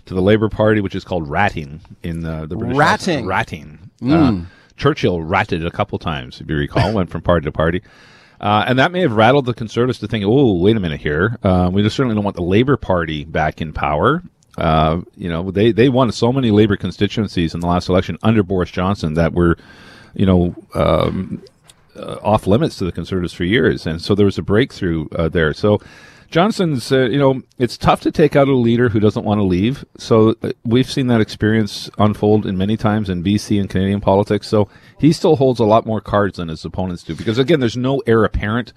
to 0.05 0.13
the 0.13 0.21
Labour 0.21 0.47
Party, 0.47 0.79
which 0.79 0.95
is 0.95 1.03
called 1.03 1.29
ratting 1.29 1.81
in 2.03 2.21
the, 2.21 2.45
the 2.47 2.55
British 2.55 2.77
Ratting. 2.77 3.19
House. 3.19 3.27
Ratting. 3.27 3.91
Mm. 4.01 4.43
Uh, 4.43 4.45
Churchill 4.77 5.21
ratted 5.21 5.65
a 5.65 5.71
couple 5.71 5.99
times, 5.99 6.39
if 6.39 6.49
you 6.49 6.55
recall, 6.55 6.93
went 6.93 7.09
from 7.09 7.21
party 7.21 7.45
to 7.45 7.51
party. 7.51 7.81
Uh, 8.39 8.63
and 8.67 8.77
that 8.79 8.91
may 8.91 9.01
have 9.01 9.13
rattled 9.13 9.45
the 9.45 9.53
Conservatives 9.53 9.99
to 9.99 10.07
think, 10.07 10.23
oh, 10.25 10.53
wait 10.53 10.77
a 10.77 10.79
minute 10.79 11.01
here. 11.01 11.37
Uh, 11.43 11.69
we 11.73 11.87
certainly 11.89 12.15
don't 12.15 12.23
want 12.23 12.35
the 12.35 12.43
Labour 12.43 12.77
Party 12.77 13.25
back 13.25 13.61
in 13.61 13.73
power. 13.73 14.23
Uh, 14.57 15.01
you 15.15 15.29
know, 15.29 15.51
they, 15.51 15.71
they 15.71 15.89
won 15.89 16.11
so 16.11 16.31
many 16.31 16.51
labor 16.51 16.75
constituencies 16.75 17.53
in 17.53 17.59
the 17.59 17.67
last 17.67 17.89
election 17.89 18.17
under 18.23 18.43
Boris 18.43 18.71
Johnson 18.71 19.13
that 19.13 19.33
were, 19.33 19.57
you 20.15 20.25
know, 20.25 20.55
um, 20.73 21.43
uh, 21.95 22.17
off 22.23 22.47
limits 22.47 22.77
to 22.77 22.85
the 22.85 22.91
conservatives 22.91 23.33
for 23.33 23.43
years. 23.43 23.85
And 23.85 24.01
so 24.01 24.15
there 24.15 24.25
was 24.25 24.37
a 24.37 24.43
breakthrough 24.43 25.07
uh, 25.09 25.29
there. 25.29 25.53
So 25.53 25.79
Johnson's, 26.29 26.91
uh, 26.91 27.01
you 27.01 27.17
know, 27.17 27.41
it's 27.57 27.77
tough 27.77 28.01
to 28.01 28.11
take 28.11 28.35
out 28.35 28.47
a 28.47 28.55
leader 28.55 28.89
who 28.89 28.99
doesn't 28.99 29.23
want 29.23 29.39
to 29.39 29.43
leave. 29.43 29.85
So 29.97 30.35
uh, 30.41 30.51
we've 30.65 30.89
seen 30.89 31.07
that 31.07 31.21
experience 31.21 31.89
unfold 31.97 32.45
in 32.45 32.57
many 32.57 32.77
times 32.77 33.09
in 33.09 33.23
BC 33.23 33.59
and 33.59 33.69
Canadian 33.69 34.01
politics. 34.01 34.47
So 34.47 34.69
he 34.99 35.13
still 35.13 35.37
holds 35.37 35.59
a 35.59 35.65
lot 35.65 35.85
more 35.85 36.01
cards 36.01 36.37
than 36.37 36.49
his 36.49 36.65
opponents 36.65 37.03
do 37.03 37.15
because 37.15 37.37
again, 37.37 37.59
there's 37.59 37.77
no 37.77 38.01
heir 38.05 38.23
apparent, 38.23 38.73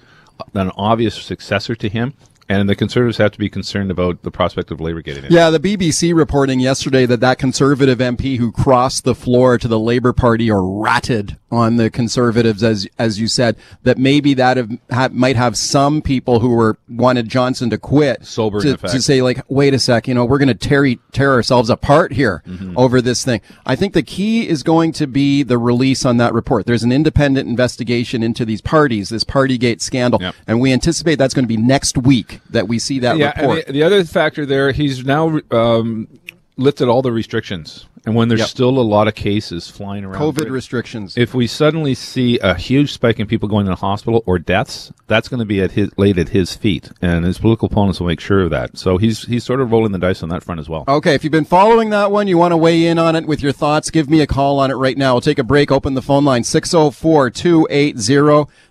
an 0.55 0.71
obvious 0.77 1.21
successor 1.21 1.75
to 1.75 1.89
him. 1.89 2.15
And 2.51 2.69
the 2.69 2.75
Conservatives 2.75 3.19
have 3.19 3.31
to 3.31 3.39
be 3.39 3.49
concerned 3.49 3.93
about 3.93 4.25
the 4.25 4.31
prospect 4.33 4.73
of 4.73 4.81
Labour 4.81 5.03
getting 5.03 5.25
in. 5.25 5.33
Yeah, 5.33 5.51
the 5.51 5.61
BBC 5.61 6.13
reporting 6.13 6.59
yesterday 6.59 7.07
that 7.07 7.21
that 7.21 7.39
Conservative 7.39 7.99
MP 7.99 8.39
who 8.39 8.51
crossed 8.51 9.05
the 9.05 9.15
floor 9.15 9.57
to 9.57 9.69
the 9.69 9.79
Labour 9.79 10.13
Party 10.13 10.51
or 10.51 10.83
ratted 10.83 11.39
on 11.51 11.77
the 11.77 11.91
conservatives, 11.91 12.63
as 12.63 12.87
as 12.99 13.19
you 13.21 13.27
said, 13.29 13.57
that 13.83 13.99
maybe 13.99 14.35
that 14.35 14.57
have, 14.57 14.71
have 14.91 15.13
might 15.13 15.37
have 15.37 15.57
some 15.57 16.01
people 16.03 16.41
who 16.41 16.51
were 16.51 16.79
wanted 16.89 17.29
Johnson 17.29 17.71
to 17.71 17.79
quit 17.79 18.25
Sobering 18.25 18.63
to, 18.63 18.77
to 18.77 19.03
say 19.03 19.23
like, 19.23 19.43
wait 19.49 19.75
a 19.75 19.79
sec, 19.79 20.07
you 20.09 20.15
know, 20.15 20.25
we're 20.25 20.39
going 20.39 20.49
to 20.49 20.55
tear 20.55 20.87
tear 21.13 21.33
ourselves 21.33 21.71
apart 21.71 22.13
here 22.13 22.43
Mm-hmm. 22.47 22.77
over 22.77 23.01
this 23.01 23.25
thing. 23.25 23.41
I 23.67 23.77
think 23.77 23.93
the 23.95 24.03
key 24.03 24.49
is 24.49 24.63
going 24.63 24.93
to 24.93 25.07
be 25.07 25.43
the 25.43 25.59
release 25.59 26.05
on 26.05 26.17
that 26.19 26.33
report. 26.35 26.67
There's 26.67 26.83
an 26.83 26.93
independent 26.93 27.49
investigation 27.49 28.23
into 28.23 28.45
these 28.45 28.61
parties, 28.61 29.09
this 29.11 29.25
Partygate 29.25 29.81
scandal, 29.81 30.21
Yep. 30.21 30.35
and 30.47 30.61
we 30.61 30.73
anticipate 30.73 31.17
that's 31.17 31.35
going 31.35 31.45
to 31.45 31.49
be 31.49 31.57
next 31.57 31.97
week 31.99 32.41
that 32.51 32.67
we 32.69 32.79
see 32.79 32.99
that 33.01 33.17
yeah, 33.19 33.39
report. 33.41 33.59
and 33.67 33.69
the, 33.69 33.73
the 33.73 33.83
other 33.83 34.05
factor 34.05 34.45
there, 34.47 34.73
he's 34.73 35.05
now 35.05 35.39
um, 35.51 36.09
lifted 36.61 36.89
all 36.89 37.03
the 37.03 37.13
restrictions, 37.13 37.87
and 38.07 38.15
when 38.15 38.29
there's 38.29 38.41
Yep. 38.41 38.49
still 38.49 38.79
a 38.79 38.81
lot 38.81 39.09
of 39.09 39.15
cases 39.15 39.69
flying 39.69 40.05
around, 40.05 40.21
COVID 40.21 40.51
restrictions. 40.51 41.15
if 41.17 41.35
we 41.35 41.47
suddenly 41.47 41.95
see 41.95 42.39
a 42.41 42.55
huge 42.55 42.93
spike 42.93 43.19
in 43.19 43.27
people 43.27 43.49
going 43.49 43.67
to 43.67 43.71
the 43.71 43.77
hospital 43.77 44.23
or 44.27 44.39
deaths, 44.39 44.93
that's 45.07 45.29
going 45.29 45.41
to 45.41 45.47
be 45.47 45.61
at 45.61 45.73
his, 45.73 45.91
laid 45.97 46.19
at 46.19 46.31
his 46.31 46.55
feet, 46.55 46.91
and 47.03 47.25
his 47.25 47.39
political 47.39 47.67
opponents 47.67 48.01
will 48.01 48.07
make 48.07 48.21
sure 48.21 48.43
of 48.43 48.51
that. 48.51 48.77
So 48.79 48.99
he's 48.99 49.25
he's 49.25 49.45
sort 49.45 49.61
of 49.61 49.73
rolling 49.73 49.93
the 49.93 49.99
dice 49.99 50.23
on 50.23 50.29
that 50.29 50.45
front 50.45 50.61
as 50.61 50.69
well. 50.69 50.85
Okay, 50.87 51.15
if 51.15 51.25
you've 51.25 51.31
been 51.31 51.45
following 51.45 51.91
that 51.91 52.13
one, 52.13 52.29
you 52.29 52.39
want 52.39 52.53
to 52.53 52.57
weigh 52.57 52.87
in 52.87 52.99
on 52.99 53.17
it 53.17 53.27
with 53.27 53.43
your 53.43 53.53
thoughts, 53.53 53.91
give 53.91 54.09
me 54.09 54.21
a 54.21 54.27
call 54.27 54.61
on 54.61 54.71
it 54.71 54.75
right 54.75 54.97
now. 54.97 55.15
We'll 55.15 55.21
take 55.23 55.39
a 55.39 55.45
break, 55.45 55.73
open 55.73 55.95
the 55.95 56.03
phone 56.03 56.25
line. 56.25 56.43
Oh 56.43 56.91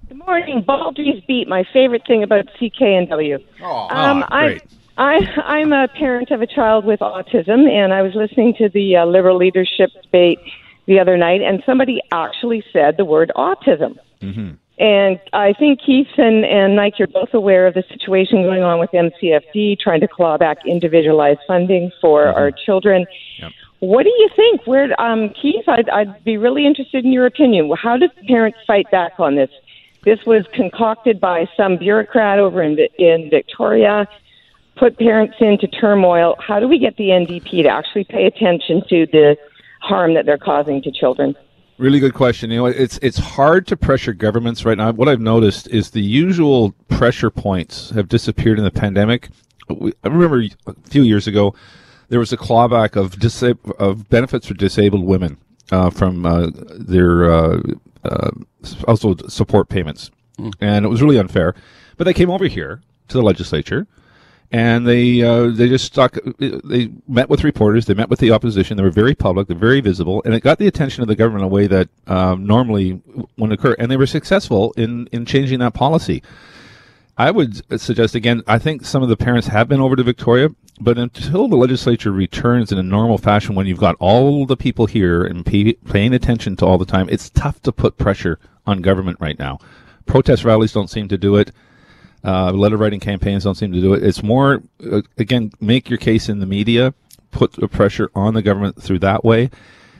Good 0.08 0.18
morning. 0.18 0.64
Baldrey's 0.66 1.22
Beat, 1.26 1.46
my 1.46 1.62
favorite 1.72 2.02
thing 2.08 2.24
about 2.24 2.46
CKNW. 2.60 3.36
Um, 3.36 3.40
Ah, 3.62 4.26
great. 4.28 4.62
I, 4.98 5.14
I, 5.14 5.18
I'm 5.58 5.72
a 5.72 5.86
parent 5.86 6.32
of 6.32 6.42
a 6.42 6.46
child 6.48 6.84
with 6.84 6.98
autism, 6.98 7.70
and 7.70 7.94
I 7.94 8.02
was 8.02 8.16
listening 8.16 8.54
to 8.58 8.68
the 8.68 8.96
uh, 8.96 9.06
Liberal 9.06 9.36
leadership 9.36 9.90
debate 10.02 10.40
the 10.86 10.98
other 10.98 11.16
night, 11.16 11.40
and 11.40 11.62
somebody 11.64 12.00
actually 12.10 12.64
said 12.72 12.96
the 12.96 13.04
word 13.04 13.30
autism. 13.36 13.96
And 14.78 15.18
I 15.32 15.54
think 15.54 15.80
Keith 15.80 16.08
and, 16.18 16.44
and 16.44 16.76
Mike, 16.76 16.98
you're 16.98 17.08
both 17.08 17.32
aware 17.32 17.66
of 17.66 17.74
the 17.74 17.84
situation 17.88 18.42
going 18.42 18.62
on 18.62 18.78
with 18.78 18.90
MCFD, 18.90 19.78
trying 19.78 20.00
to 20.00 20.08
claw 20.08 20.36
back 20.36 20.58
individualized 20.66 21.40
funding 21.46 21.90
for 22.00 22.26
our 22.26 22.50
children. 22.50 23.06
What 23.78 24.02
do 24.02 24.10
you 24.10 24.28
think? 24.36 24.66
Where, 24.66 24.98
um, 25.00 25.30
Keith, 25.30 25.66
I'd, 25.66 25.88
I'd 25.88 26.24
be 26.24 26.36
really 26.36 26.66
interested 26.66 27.04
in 27.04 27.12
your 27.12 27.24
opinion. 27.24 27.70
How 27.80 27.96
do 27.96 28.08
parents 28.28 28.58
fight 28.66 28.90
back 28.90 29.18
on 29.18 29.36
this? 29.36 29.50
This 30.04 30.24
was 30.26 30.44
concocted 30.52 31.20
by 31.20 31.48
some 31.56 31.78
bureaucrat 31.78 32.38
over 32.38 32.62
in, 32.62 32.78
in 32.98 33.30
Victoria, 33.30 34.06
put 34.76 34.98
parents 34.98 35.36
into 35.40 35.66
turmoil. 35.66 36.36
How 36.38 36.60
do 36.60 36.68
we 36.68 36.78
get 36.78 36.96
the 36.96 37.08
NDP 37.08 37.62
to 37.62 37.68
actually 37.68 38.04
pay 38.04 38.26
attention 38.26 38.82
to 38.88 39.06
the 39.06 39.36
harm 39.80 40.14
that 40.14 40.26
they're 40.26 40.38
causing 40.38 40.82
to 40.82 40.92
children? 40.92 41.34
Really 41.78 42.00
good 42.00 42.14
question. 42.14 42.50
You 42.50 42.58
know, 42.58 42.66
it's 42.66 42.98
it's 43.02 43.18
hard 43.18 43.66
to 43.66 43.76
pressure 43.76 44.14
governments 44.14 44.64
right 44.64 44.78
now. 44.78 44.92
What 44.92 45.08
I've 45.08 45.20
noticed 45.20 45.68
is 45.68 45.90
the 45.90 46.00
usual 46.00 46.72
pressure 46.88 47.30
points 47.30 47.90
have 47.90 48.08
disappeared 48.08 48.58
in 48.58 48.64
the 48.64 48.70
pandemic. 48.70 49.28
We, 49.68 49.92
I 50.02 50.08
remember 50.08 50.42
a 50.66 50.74
few 50.84 51.02
years 51.02 51.26
ago 51.26 51.54
there 52.08 52.18
was 52.18 52.32
a 52.32 52.36
clawback 52.38 52.96
of 52.96 53.16
disab- 53.16 53.72
of 53.78 54.08
benefits 54.08 54.46
for 54.46 54.54
disabled 54.54 55.04
women 55.04 55.36
uh, 55.70 55.90
from 55.90 56.24
uh, 56.24 56.48
their 56.78 57.30
uh, 57.30 57.60
uh, 58.04 58.30
also 58.88 59.14
support 59.28 59.68
payments, 59.68 60.10
and 60.60 60.84
it 60.86 60.88
was 60.88 61.02
really 61.02 61.18
unfair. 61.18 61.54
But 61.98 62.04
they 62.04 62.14
came 62.14 62.30
over 62.30 62.46
here 62.46 62.80
to 63.08 63.18
the 63.18 63.22
legislature 63.22 63.86
and 64.52 64.86
they 64.86 65.22
uh, 65.22 65.48
they 65.48 65.68
just 65.68 65.84
stuck. 65.84 66.16
They 66.38 66.90
met 67.08 67.28
with 67.28 67.44
reporters. 67.44 67.86
They 67.86 67.94
met 67.94 68.08
with 68.08 68.20
the 68.20 68.30
opposition. 68.30 68.76
They 68.76 68.82
were 68.82 68.90
very 68.90 69.14
public. 69.14 69.48
They're 69.48 69.56
very 69.56 69.80
visible, 69.80 70.22
and 70.24 70.34
it 70.34 70.40
got 70.40 70.58
the 70.58 70.66
attention 70.66 71.02
of 71.02 71.08
the 71.08 71.16
government 71.16 71.42
in 71.42 71.46
a 71.46 71.54
way 71.54 71.66
that 71.66 71.88
um, 72.06 72.46
normally 72.46 73.00
wouldn't 73.36 73.52
occur. 73.52 73.74
And 73.78 73.90
they 73.90 73.96
were 73.96 74.06
successful 74.06 74.72
in 74.76 75.08
in 75.08 75.26
changing 75.26 75.58
that 75.60 75.74
policy. 75.74 76.22
I 77.18 77.30
would 77.30 77.80
suggest 77.80 78.14
again. 78.14 78.42
I 78.46 78.58
think 78.58 78.84
some 78.84 79.02
of 79.02 79.08
the 79.08 79.16
parents 79.16 79.48
have 79.48 79.68
been 79.68 79.80
over 79.80 79.96
to 79.96 80.02
Victoria, 80.02 80.50
but 80.80 80.98
until 80.98 81.48
the 81.48 81.56
legislature 81.56 82.12
returns 82.12 82.70
in 82.70 82.78
a 82.78 82.82
normal 82.82 83.16
fashion, 83.16 83.54
when 83.54 83.66
you've 83.66 83.78
got 83.78 83.96
all 83.98 84.44
the 84.44 84.56
people 84.56 84.84
here 84.84 85.24
and 85.24 85.44
pay, 85.44 85.72
paying 85.72 86.12
attention 86.12 86.56
to 86.56 86.66
all 86.66 86.76
the 86.76 86.84
time, 86.84 87.08
it's 87.08 87.30
tough 87.30 87.62
to 87.62 87.72
put 87.72 87.96
pressure 87.96 88.38
on 88.66 88.82
government 88.82 89.18
right 89.18 89.38
now. 89.38 89.58
Protest 90.04 90.44
rallies 90.44 90.72
don't 90.72 90.90
seem 90.90 91.08
to 91.08 91.16
do 91.16 91.36
it. 91.36 91.52
Uh, 92.26 92.50
letter 92.50 92.76
writing 92.76 92.98
campaigns 92.98 93.44
don't 93.44 93.54
seem 93.54 93.72
to 93.72 93.80
do 93.80 93.94
it. 93.94 94.02
It's 94.02 94.22
more, 94.22 94.60
uh, 94.92 95.02
again, 95.16 95.52
make 95.60 95.88
your 95.88 95.98
case 95.98 96.28
in 96.28 96.40
the 96.40 96.46
media, 96.46 96.92
put 97.30 97.52
the 97.52 97.68
pressure 97.68 98.10
on 98.16 98.34
the 98.34 98.42
government 98.42 98.82
through 98.82 98.98
that 98.98 99.24
way, 99.24 99.48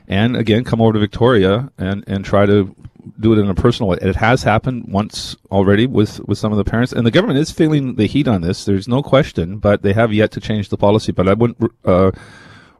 and 0.08 0.36
again, 0.36 0.64
come 0.64 0.80
over 0.80 0.94
to 0.94 0.98
Victoria 0.98 1.70
and, 1.78 2.02
and 2.08 2.24
try 2.24 2.44
to 2.44 2.74
do 3.20 3.32
it 3.32 3.38
in 3.38 3.48
a 3.48 3.54
personal 3.54 3.88
way. 3.90 3.98
It 4.02 4.16
has 4.16 4.42
happened 4.42 4.86
once 4.88 5.36
already 5.52 5.86
with, 5.86 6.18
with 6.26 6.38
some 6.38 6.52
of 6.52 6.58
the 6.58 6.64
parents, 6.64 6.92
and 6.92 7.06
the 7.06 7.12
government 7.12 7.38
is 7.38 7.52
feeling 7.52 7.94
the 7.94 8.06
heat 8.06 8.26
on 8.26 8.40
this. 8.40 8.64
There's 8.64 8.88
no 8.88 9.02
question, 9.02 9.58
but 9.58 9.82
they 9.82 9.92
have 9.92 10.12
yet 10.12 10.32
to 10.32 10.40
change 10.40 10.68
the 10.68 10.76
policy. 10.76 11.12
But 11.12 11.28
I 11.28 11.34
wouldn't 11.34 11.72
uh, 11.84 12.10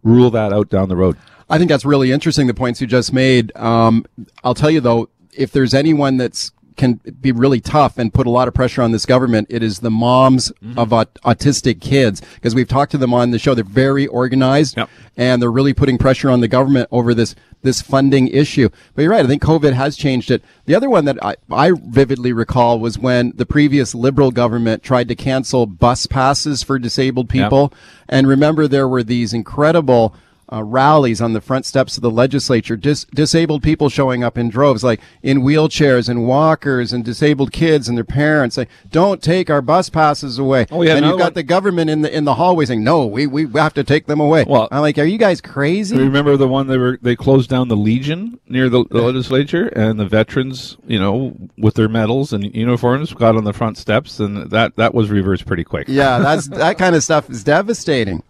rule 0.03 0.31
that 0.31 0.53
out 0.53 0.69
down 0.69 0.89
the 0.89 0.97
road. 0.97 1.17
I 1.49 1.59
think 1.59 1.69
that's 1.69 1.85
really 1.85 2.11
interesting, 2.11 2.49
the 2.49 2.55
points 2.55 2.81
you 2.81 2.89
just 2.89 3.13
made. 3.13 3.57
Um, 3.57 4.05
I'll 4.43 4.55
tell 4.55 4.71
you 4.71 4.81
though, 4.81 5.09
if 5.33 5.53
there's 5.53 5.75
anyone 5.75 6.17
that's 6.17 6.51
can 6.77 7.01
be 7.21 7.33
really 7.33 7.61
tough 7.61 7.99
and 7.99 8.13
put 8.13 8.27
a 8.27 8.31
lot 8.31 8.49
of 8.49 8.55
pressure 8.55 8.83
on 8.83 8.93
this 8.93 9.07
government, 9.07 9.47
it 9.51 9.63
is 9.63 9.81
the 9.81 9.91
moms 9.91 10.53
mm-hmm. 10.63 10.79
of 10.79 10.93
aut- 10.93 11.15
autistic 11.25 11.81
kids. 11.81 12.23
Because 12.35 12.55
we've 12.55 12.69
talked 12.69 12.93
to 12.93 12.99
them 12.99 13.15
on 13.15 13.31
the 13.31 13.39
show. 13.39 13.55
They're 13.55 13.65
very 13.65 14.07
organized 14.07 14.77
Yep. 14.77 14.91
and 15.17 15.41
they're 15.41 15.51
really 15.51 15.75
putting 15.75 15.99
pressure 15.99 16.31
on 16.31 16.41
the 16.41 16.49
government 16.49 16.89
over 16.91 17.15
this, 17.15 17.35
this 17.63 17.81
funding 17.81 18.29
issue. 18.29 18.69
But 18.95 19.03
you're 19.03 19.11
right. 19.11 19.25
I 19.25 19.29
think 19.29 19.43
COVID 19.43 19.73
has 19.73 19.97
changed 19.97 20.31
it. 20.31 20.43
The 20.67 20.75
other 20.75 20.91
one 20.91 21.05
that 21.07 21.23
I, 21.25 21.37
I 21.51 21.73
vividly 21.73 22.33
recall 22.33 22.79
was 22.79 22.99
when 22.99 23.33
the 23.37 23.47
previous 23.47 23.95
liberal 23.95 24.31
government 24.31 24.83
tried 24.83 25.09
to 25.09 25.15
cancel 25.15 25.67
bus 25.67 26.07
passes 26.07 26.63
for 26.63 26.79
disabled 26.79 27.29
people. 27.29 27.73
And 28.09 28.27
remember, 28.27 28.69
there 28.69 28.89
were 28.89 29.03
these 29.03 29.33
incredible 29.33 30.15
uh, 30.53 30.63
rallies 30.63 31.21
on 31.21 31.33
the 31.33 31.41
front 31.41 31.67
steps 31.67 31.97
of 31.97 32.03
the 32.03 32.11
legislature, 32.11 32.77
dis- 32.77 33.05
disabled 33.15 33.63
people 33.63 33.89
showing 33.89 34.23
up 34.23 34.39
in 34.39 34.49
droves, 34.49 34.85
like 34.85 35.01
in 35.23 35.43
wheelchairs 35.43 36.09
and 36.09 36.27
walkers 36.27 36.93
and 36.93 37.05
disabled 37.05 37.53
kids 37.53 37.89
and 37.89 37.97
their 37.99 38.05
parents 38.05 38.55
saying, 38.55 38.69
don't 38.91 39.23
take 39.23 39.51
our 39.51 39.61
bus 39.61 39.89
passes 39.91 40.39
away. 40.39 40.67
Oh, 40.71 40.83
yeah, 40.83 40.97
and 40.97 41.05
you've 41.07 41.19
got 41.19 41.35
the 41.35 41.43
government 41.43 41.91
in 41.91 42.03
the, 42.03 42.17
in 42.17 42.25
the 42.25 42.35
hallway 42.35 42.65
saying, 42.65 42.85
no, 42.85 43.07
we, 43.07 43.27
we 43.27 43.47
have 43.55 43.75
to 43.75 43.83
take 43.85 44.07
them 44.07 44.21
away. 44.21 44.45
Well- 44.47 44.69
I'm 44.71 44.83
like, 44.83 44.99
are 44.99 45.05
you 45.05 45.19
guys 45.19 45.41
crazy? 45.41 45.97
Remember 45.97 46.37
the 46.37 46.49
one 46.49 46.67
they 46.67 46.79
were 46.79 46.99
they 47.03 47.17
closed 47.17 47.49
down 47.51 47.69
the 47.69 47.77
Legion 47.77 48.39
near 48.49 48.69
the, 48.69 48.85
the 48.91 49.01
legislature, 49.03 49.67
and 49.69 49.99
the 49.99 50.07
veterans, 50.07 50.77
you 50.87 50.99
know, 50.99 51.37
with 51.59 51.75
their 51.75 51.89
medals 51.89 52.33
and 52.33 52.55
uniforms, 52.55 53.13
got 53.15 53.37
on 53.37 53.45
the 53.45 53.53
front 53.53 53.79
steps, 53.79 54.21
and 54.21 54.51
that 54.51 54.77
that 54.77 54.95
was 54.95 55.11
reversed 55.11 55.47
pretty 55.47 55.65
quick. 55.65 55.87
yeah, 55.89 56.19
that's 56.19 56.49
that 56.49 56.79
kind 56.79 56.95
of 56.95 57.03
stuff 57.03 57.29
is 57.31 57.43
devastating. 57.45 58.23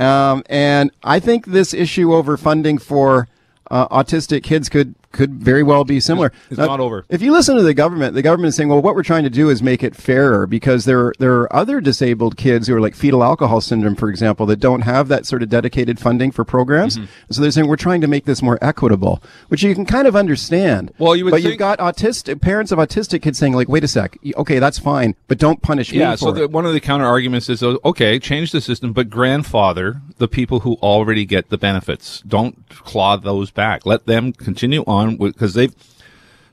Um, 0.00 0.42
and 0.48 0.90
I 1.02 1.20
think 1.20 1.46
this 1.46 1.74
issue 1.74 2.14
over 2.14 2.36
funding 2.36 2.78
for 2.78 3.28
uh, 3.70 3.86
autistic 3.88 4.42
kids 4.42 4.68
could 4.68 4.94
could 5.12 5.34
very 5.34 5.62
well 5.62 5.84
be 5.84 5.98
similar. 6.00 6.32
It's 6.50 6.58
not 6.58 6.80
over. 6.80 7.04
If 7.08 7.20
you 7.22 7.32
listen 7.32 7.56
to 7.56 7.62
the 7.62 7.74
government, 7.74 8.14
the 8.14 8.22
government 8.22 8.50
is 8.50 8.56
saying, 8.56 8.68
well, 8.68 8.80
what 8.80 8.94
we're 8.94 9.02
trying 9.02 9.24
to 9.24 9.30
do 9.30 9.50
is 9.50 9.62
make 9.62 9.82
it 9.82 9.96
fairer 9.96 10.46
because 10.46 10.84
there, 10.84 11.12
there 11.18 11.40
are 11.40 11.52
other 11.54 11.80
disabled 11.80 12.36
kids 12.36 12.68
who 12.68 12.76
are 12.76 12.80
like 12.80 12.94
fetal 12.94 13.24
alcohol 13.24 13.60
syndrome, 13.60 13.96
for 13.96 14.08
example, 14.08 14.46
that 14.46 14.56
don't 14.60 14.82
have 14.82 15.08
that 15.08 15.26
sort 15.26 15.42
of 15.42 15.48
dedicated 15.48 15.98
funding 15.98 16.30
for 16.30 16.44
programs. 16.44 16.96
Mm-hmm. 16.96 17.06
So 17.30 17.42
they're 17.42 17.50
saying 17.50 17.66
we're 17.66 17.76
trying 17.76 18.00
to 18.02 18.06
make 18.06 18.24
this 18.24 18.40
more 18.40 18.58
equitable, 18.62 19.22
which 19.48 19.62
you 19.62 19.74
can 19.74 19.84
kind 19.84 20.06
of 20.06 20.14
understand. 20.14 20.92
Well, 20.98 21.16
you 21.16 21.24
would 21.24 21.32
but 21.32 21.38
think- 21.38 21.50
you've 21.50 21.58
got 21.58 21.78
autistic 21.80 22.40
parents 22.40 22.70
of 22.70 22.78
autistic 22.78 23.22
kids 23.22 23.38
saying 23.38 23.54
like, 23.54 23.68
wait 23.68 23.84
a 23.84 23.88
sec, 23.88 24.16
okay, 24.36 24.58
that's 24.58 24.78
fine, 24.78 25.16
but 25.26 25.38
don't 25.38 25.60
punish 25.62 25.92
Yeah, 25.92 26.12
me 26.12 26.16
so 26.16 26.26
for 26.26 26.32
the, 26.32 26.48
one 26.48 26.66
of 26.66 26.72
the 26.72 26.80
counter 26.80 27.06
arguments 27.06 27.48
is 27.48 27.62
uh, 27.62 27.76
okay, 27.84 28.18
change 28.18 28.52
the 28.52 28.60
system, 28.60 28.92
but 28.92 29.10
grandfather 29.10 30.00
the 30.18 30.28
people 30.28 30.60
who 30.60 30.74
already 30.74 31.24
get 31.24 31.48
the 31.48 31.58
benefits. 31.58 32.20
Don't 32.26 32.68
claw 32.68 33.16
those 33.16 33.50
back. 33.50 33.86
Let 33.86 34.06
them 34.06 34.32
continue 34.32 34.84
on 34.86 34.99
because 35.08 35.54
they've, 35.54 35.74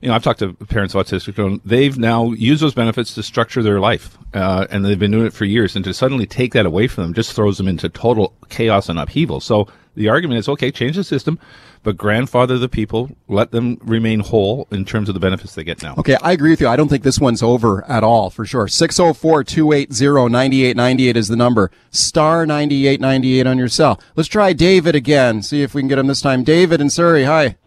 you 0.01 0.09
know, 0.09 0.15
I've 0.15 0.23
talked 0.23 0.39
to 0.39 0.53
parents 0.53 0.93
of 0.93 1.05
autistic 1.05 1.35
children. 1.35 1.61
They've 1.65 1.97
now 1.97 2.31
used 2.31 2.61
those 2.61 2.73
benefits 2.73 3.15
to 3.15 3.23
structure 3.23 3.63
their 3.63 3.79
life, 3.79 4.17
uh, 4.33 4.67
and 4.69 4.85
they've 4.85 4.99
been 4.99 5.11
doing 5.11 5.25
it 5.25 5.33
for 5.33 5.45
years. 5.45 5.75
And 5.75 5.83
to 5.85 5.93
suddenly 5.93 6.25
take 6.25 6.53
that 6.53 6.65
away 6.65 6.87
from 6.87 7.03
them 7.03 7.13
just 7.13 7.33
throws 7.33 7.57
them 7.57 7.67
into 7.67 7.89
total 7.89 8.33
chaos 8.49 8.89
and 8.89 8.99
upheaval. 8.99 9.39
So 9.39 9.67
the 9.97 10.07
argument 10.09 10.37
is 10.37 10.47
okay, 10.47 10.71
change 10.71 10.95
the 10.95 11.03
system, 11.03 11.39
but 11.81 11.97
grandfather 11.97 12.59
the 12.59 12.69
people, 12.69 13.09
let 13.27 13.49
them 13.49 13.79
remain 13.81 14.19
whole 14.19 14.67
in 14.69 14.85
terms 14.85 15.09
of 15.09 15.15
the 15.15 15.19
benefits 15.19 15.55
they 15.55 15.63
get 15.63 15.81
now. 15.81 15.95
Okay, 15.97 16.15
I 16.21 16.33
agree 16.33 16.51
with 16.51 16.61
you. 16.61 16.67
I 16.67 16.75
don't 16.75 16.87
think 16.87 17.01
this 17.01 17.19
one's 17.19 17.41
over 17.41 17.83
at 17.89 18.03
all, 18.03 18.29
for 18.29 18.45
sure. 18.45 18.67
604-280-9898 18.67 21.15
is 21.15 21.29
the 21.29 21.35
number. 21.35 21.71
Star 21.89 22.45
9898 22.45 23.47
on 23.47 23.57
your 23.57 23.69
cell. 23.69 23.99
Let's 24.15 24.29
try 24.29 24.53
David 24.53 24.93
again, 24.93 25.41
see 25.41 25.63
if 25.63 25.73
we 25.73 25.81
can 25.81 25.87
get 25.87 25.97
him 25.97 26.05
this 26.05 26.21
time. 26.21 26.43
David 26.43 26.79
in 26.79 26.91
Surrey, 26.91 27.23
hi. 27.23 27.57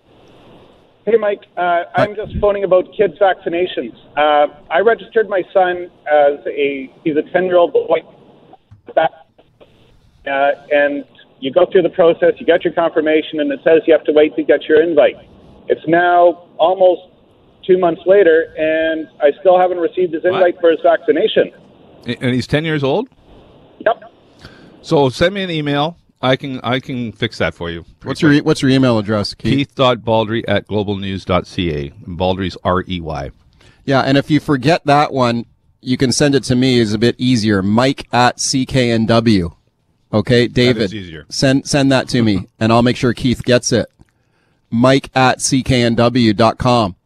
Hey, 1.10 1.16
Mike. 1.16 1.42
Uh, 1.56 1.82
I'm 1.96 2.14
just 2.14 2.36
phoning 2.40 2.62
about 2.62 2.84
kids' 2.96 3.18
vaccinations. 3.18 3.96
Uh, 4.16 4.46
I 4.70 4.78
registered 4.78 5.28
my 5.28 5.42
son 5.52 5.90
as 6.06 6.38
a 6.46 6.88
he's 7.02 7.16
a 7.16 7.22
10 7.32 7.46
year 7.46 7.56
old 7.56 7.72
boy, 7.72 7.98
uh, 8.96 9.10
and 10.70 11.04
you 11.40 11.50
go 11.52 11.66
through 11.66 11.82
the 11.82 11.88
process. 11.88 12.34
You 12.38 12.46
get 12.46 12.62
your 12.62 12.72
confirmation, 12.74 13.40
and 13.40 13.50
it 13.50 13.58
says 13.64 13.82
you 13.88 13.92
have 13.92 14.04
to 14.04 14.12
wait 14.12 14.36
to 14.36 14.44
get 14.44 14.66
your 14.68 14.80
invite. 14.80 15.16
It's 15.66 15.84
now 15.88 16.46
almost 16.58 17.02
two 17.66 17.76
months 17.76 18.02
later, 18.06 18.54
and 18.56 19.08
I 19.20 19.32
still 19.40 19.58
haven't 19.58 19.78
received 19.78 20.14
his 20.14 20.24
invite 20.24 20.60
for 20.60 20.70
his 20.70 20.78
vaccination. 20.80 21.50
And 22.06 22.32
he's 22.32 22.46
10 22.46 22.64
years 22.64 22.84
old? 22.84 23.08
Yep. 23.80 24.12
So 24.82 25.08
send 25.08 25.34
me 25.34 25.42
an 25.42 25.50
email. 25.50 25.96
I 26.22 26.36
can 26.36 26.60
I 26.62 26.80
can 26.80 27.12
fix 27.12 27.38
that 27.38 27.54
for 27.54 27.70
you. 27.70 27.84
What's 28.02 28.20
your 28.20 28.32
e- 28.32 28.40
what's 28.42 28.60
your 28.62 28.70
email 28.70 28.98
address, 28.98 29.32
Keith? 29.34 29.74
Keith.baldrey 29.74 30.44
at 30.46 30.68
globalnews.ca. 30.68 31.90
Baldrey's 32.06 32.56
R 32.62 32.84
E 32.86 33.00
Y. 33.00 33.30
Yeah, 33.84 34.00
and 34.02 34.18
if 34.18 34.30
you 34.30 34.38
forget 34.40 34.84
that 34.84 35.12
one, 35.12 35.46
you 35.80 35.96
can 35.96 36.12
send 36.12 36.34
it 36.34 36.44
to 36.44 36.54
me. 36.56 36.78
It's 36.80 36.92
a 36.92 36.98
bit 36.98 37.16
easier. 37.18 37.62
Mike 37.62 38.06
at 38.12 38.36
CKNW. 38.36 39.54
Okay, 40.12 40.46
David. 40.48 40.82
is 40.82 40.94
easier. 40.94 41.24
Send 41.30 41.66
send 41.66 41.90
that 41.92 42.08
to 42.10 42.22
me, 42.22 42.48
and 42.60 42.72
I'll 42.72 42.82
make 42.82 42.96
sure 42.96 43.14
Keith 43.14 43.42
gets 43.42 43.72
it. 43.72 43.90
Mike 44.70 45.10
at 45.14 45.38
CKNW.com. 45.38 46.96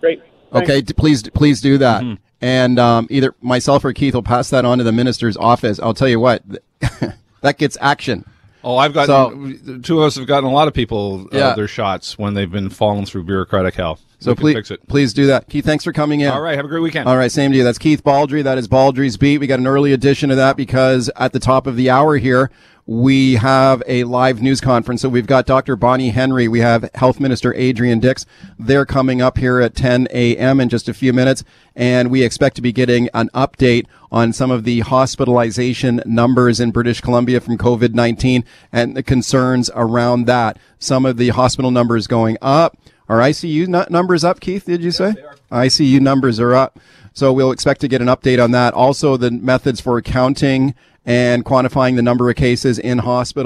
Great. 0.00 0.22
Thanks. 0.52 0.70
Okay, 0.70 0.80
d- 0.82 0.92
please 0.94 1.22
please 1.30 1.60
do 1.60 1.78
that. 1.78 2.04
And 2.40 2.78
um, 2.78 3.06
either 3.08 3.34
myself 3.40 3.84
or 3.84 3.92
Keith 3.92 4.14
will 4.14 4.22
pass 4.22 4.50
that 4.50 4.64
on 4.64 4.78
to 4.78 4.84
the 4.84 4.90
minister's 4.92 5.36
office. 5.36 5.78
I'll 5.78 5.94
tell 5.94 6.08
you 6.08 6.18
what, 6.18 6.42
that 7.40 7.56
gets 7.58 7.78
action. 7.80 8.24
Oh, 8.64 8.76
I've 8.76 8.92
gotten 8.94 9.60
the 9.64 9.78
two 9.80 10.00
of 10.00 10.06
us 10.06 10.16
have 10.16 10.26
gotten 10.26 10.48
a 10.48 10.52
lot 10.52 10.68
of 10.68 10.74
people 10.74 11.26
uh, 11.32 11.36
Yeah. 11.36 11.54
their 11.54 11.68
shots 11.68 12.16
when 12.18 12.34
they've 12.34 12.50
been 12.50 12.70
falling 12.70 13.06
through 13.06 13.24
bureaucratic 13.24 13.74
hell. 13.74 13.98
So 14.22 14.34
please 14.34 14.54
fix 14.54 14.70
it. 14.70 14.86
please 14.88 15.12
do 15.12 15.26
that. 15.26 15.48
Keith, 15.48 15.64
thanks 15.64 15.84
for 15.84 15.92
coming 15.92 16.20
in. 16.20 16.28
All 16.28 16.40
right, 16.40 16.56
have 16.56 16.64
a 16.64 16.68
great 16.68 16.82
weekend. 16.82 17.08
All 17.08 17.16
right, 17.16 17.30
same 17.30 17.50
to 17.52 17.58
you. 17.58 17.64
That's 17.64 17.78
Keith 17.78 18.04
Baldrey. 18.04 18.42
That 18.42 18.58
is 18.58 18.68
Baldrey's 18.68 19.16
Beat. 19.16 19.38
We 19.38 19.46
got 19.46 19.58
an 19.58 19.66
early 19.66 19.92
edition 19.92 20.30
of 20.30 20.36
that 20.36 20.56
because 20.56 21.10
at 21.16 21.32
the 21.32 21.40
top 21.40 21.66
of 21.66 21.76
the 21.76 21.90
hour 21.90 22.16
here, 22.16 22.50
we 22.84 23.34
have 23.34 23.80
a 23.86 24.02
live 24.04 24.42
news 24.42 24.60
conference. 24.60 25.02
So 25.02 25.08
we've 25.08 25.26
got 25.26 25.46
Dr. 25.46 25.76
Bonnie 25.76 26.10
Henry. 26.10 26.48
We 26.48 26.60
have 26.60 26.90
Health 26.94 27.20
Minister 27.20 27.54
Adrian 27.54 28.00
Dix. 28.00 28.26
They're 28.58 28.84
coming 28.84 29.22
up 29.22 29.38
here 29.38 29.60
at 29.60 29.76
10 29.76 30.08
a.m. 30.10 30.60
in 30.60 30.68
just 30.68 30.88
a 30.88 30.94
few 30.94 31.12
minutes. 31.12 31.44
And 31.76 32.10
we 32.10 32.24
expect 32.24 32.56
to 32.56 32.62
be 32.62 32.72
getting 32.72 33.08
an 33.14 33.30
update 33.34 33.86
on 34.10 34.32
some 34.32 34.50
of 34.50 34.64
the 34.64 34.80
hospitalization 34.80 36.02
numbers 36.04 36.58
in 36.58 36.70
British 36.72 37.00
Columbia 37.00 37.40
from 37.40 37.56
COVID-19 37.56 38.44
and 38.72 38.96
the 38.96 39.02
concerns 39.02 39.70
around 39.74 40.26
that. 40.26 40.58
Some 40.78 41.06
of 41.06 41.16
the 41.16 41.28
hospital 41.30 41.70
numbers 41.70 42.06
going 42.08 42.36
up. 42.42 42.76
Are 43.12 43.18
ICU 43.18 43.66
nu- 43.68 43.84
numbers 43.90 44.24
up, 44.24 44.40
Keith? 44.40 44.64
Did 44.64 44.82
you 44.82 44.90
say? 44.90 45.12
ICU 45.50 46.00
numbers 46.00 46.40
are 46.40 46.54
up. 46.54 46.80
So 47.12 47.30
we'll 47.30 47.50
expect 47.52 47.82
to 47.82 47.88
get 47.88 48.00
an 48.00 48.06
update 48.06 48.42
on 48.42 48.52
that. 48.52 48.72
Also, 48.72 49.18
the 49.18 49.30
methods 49.30 49.82
for 49.82 50.00
counting 50.00 50.74
and 51.04 51.44
quantifying 51.44 51.96
the 51.96 52.02
number 52.02 52.30
of 52.30 52.36
cases 52.36 52.78
in 52.78 52.96
hospital. 52.98 53.40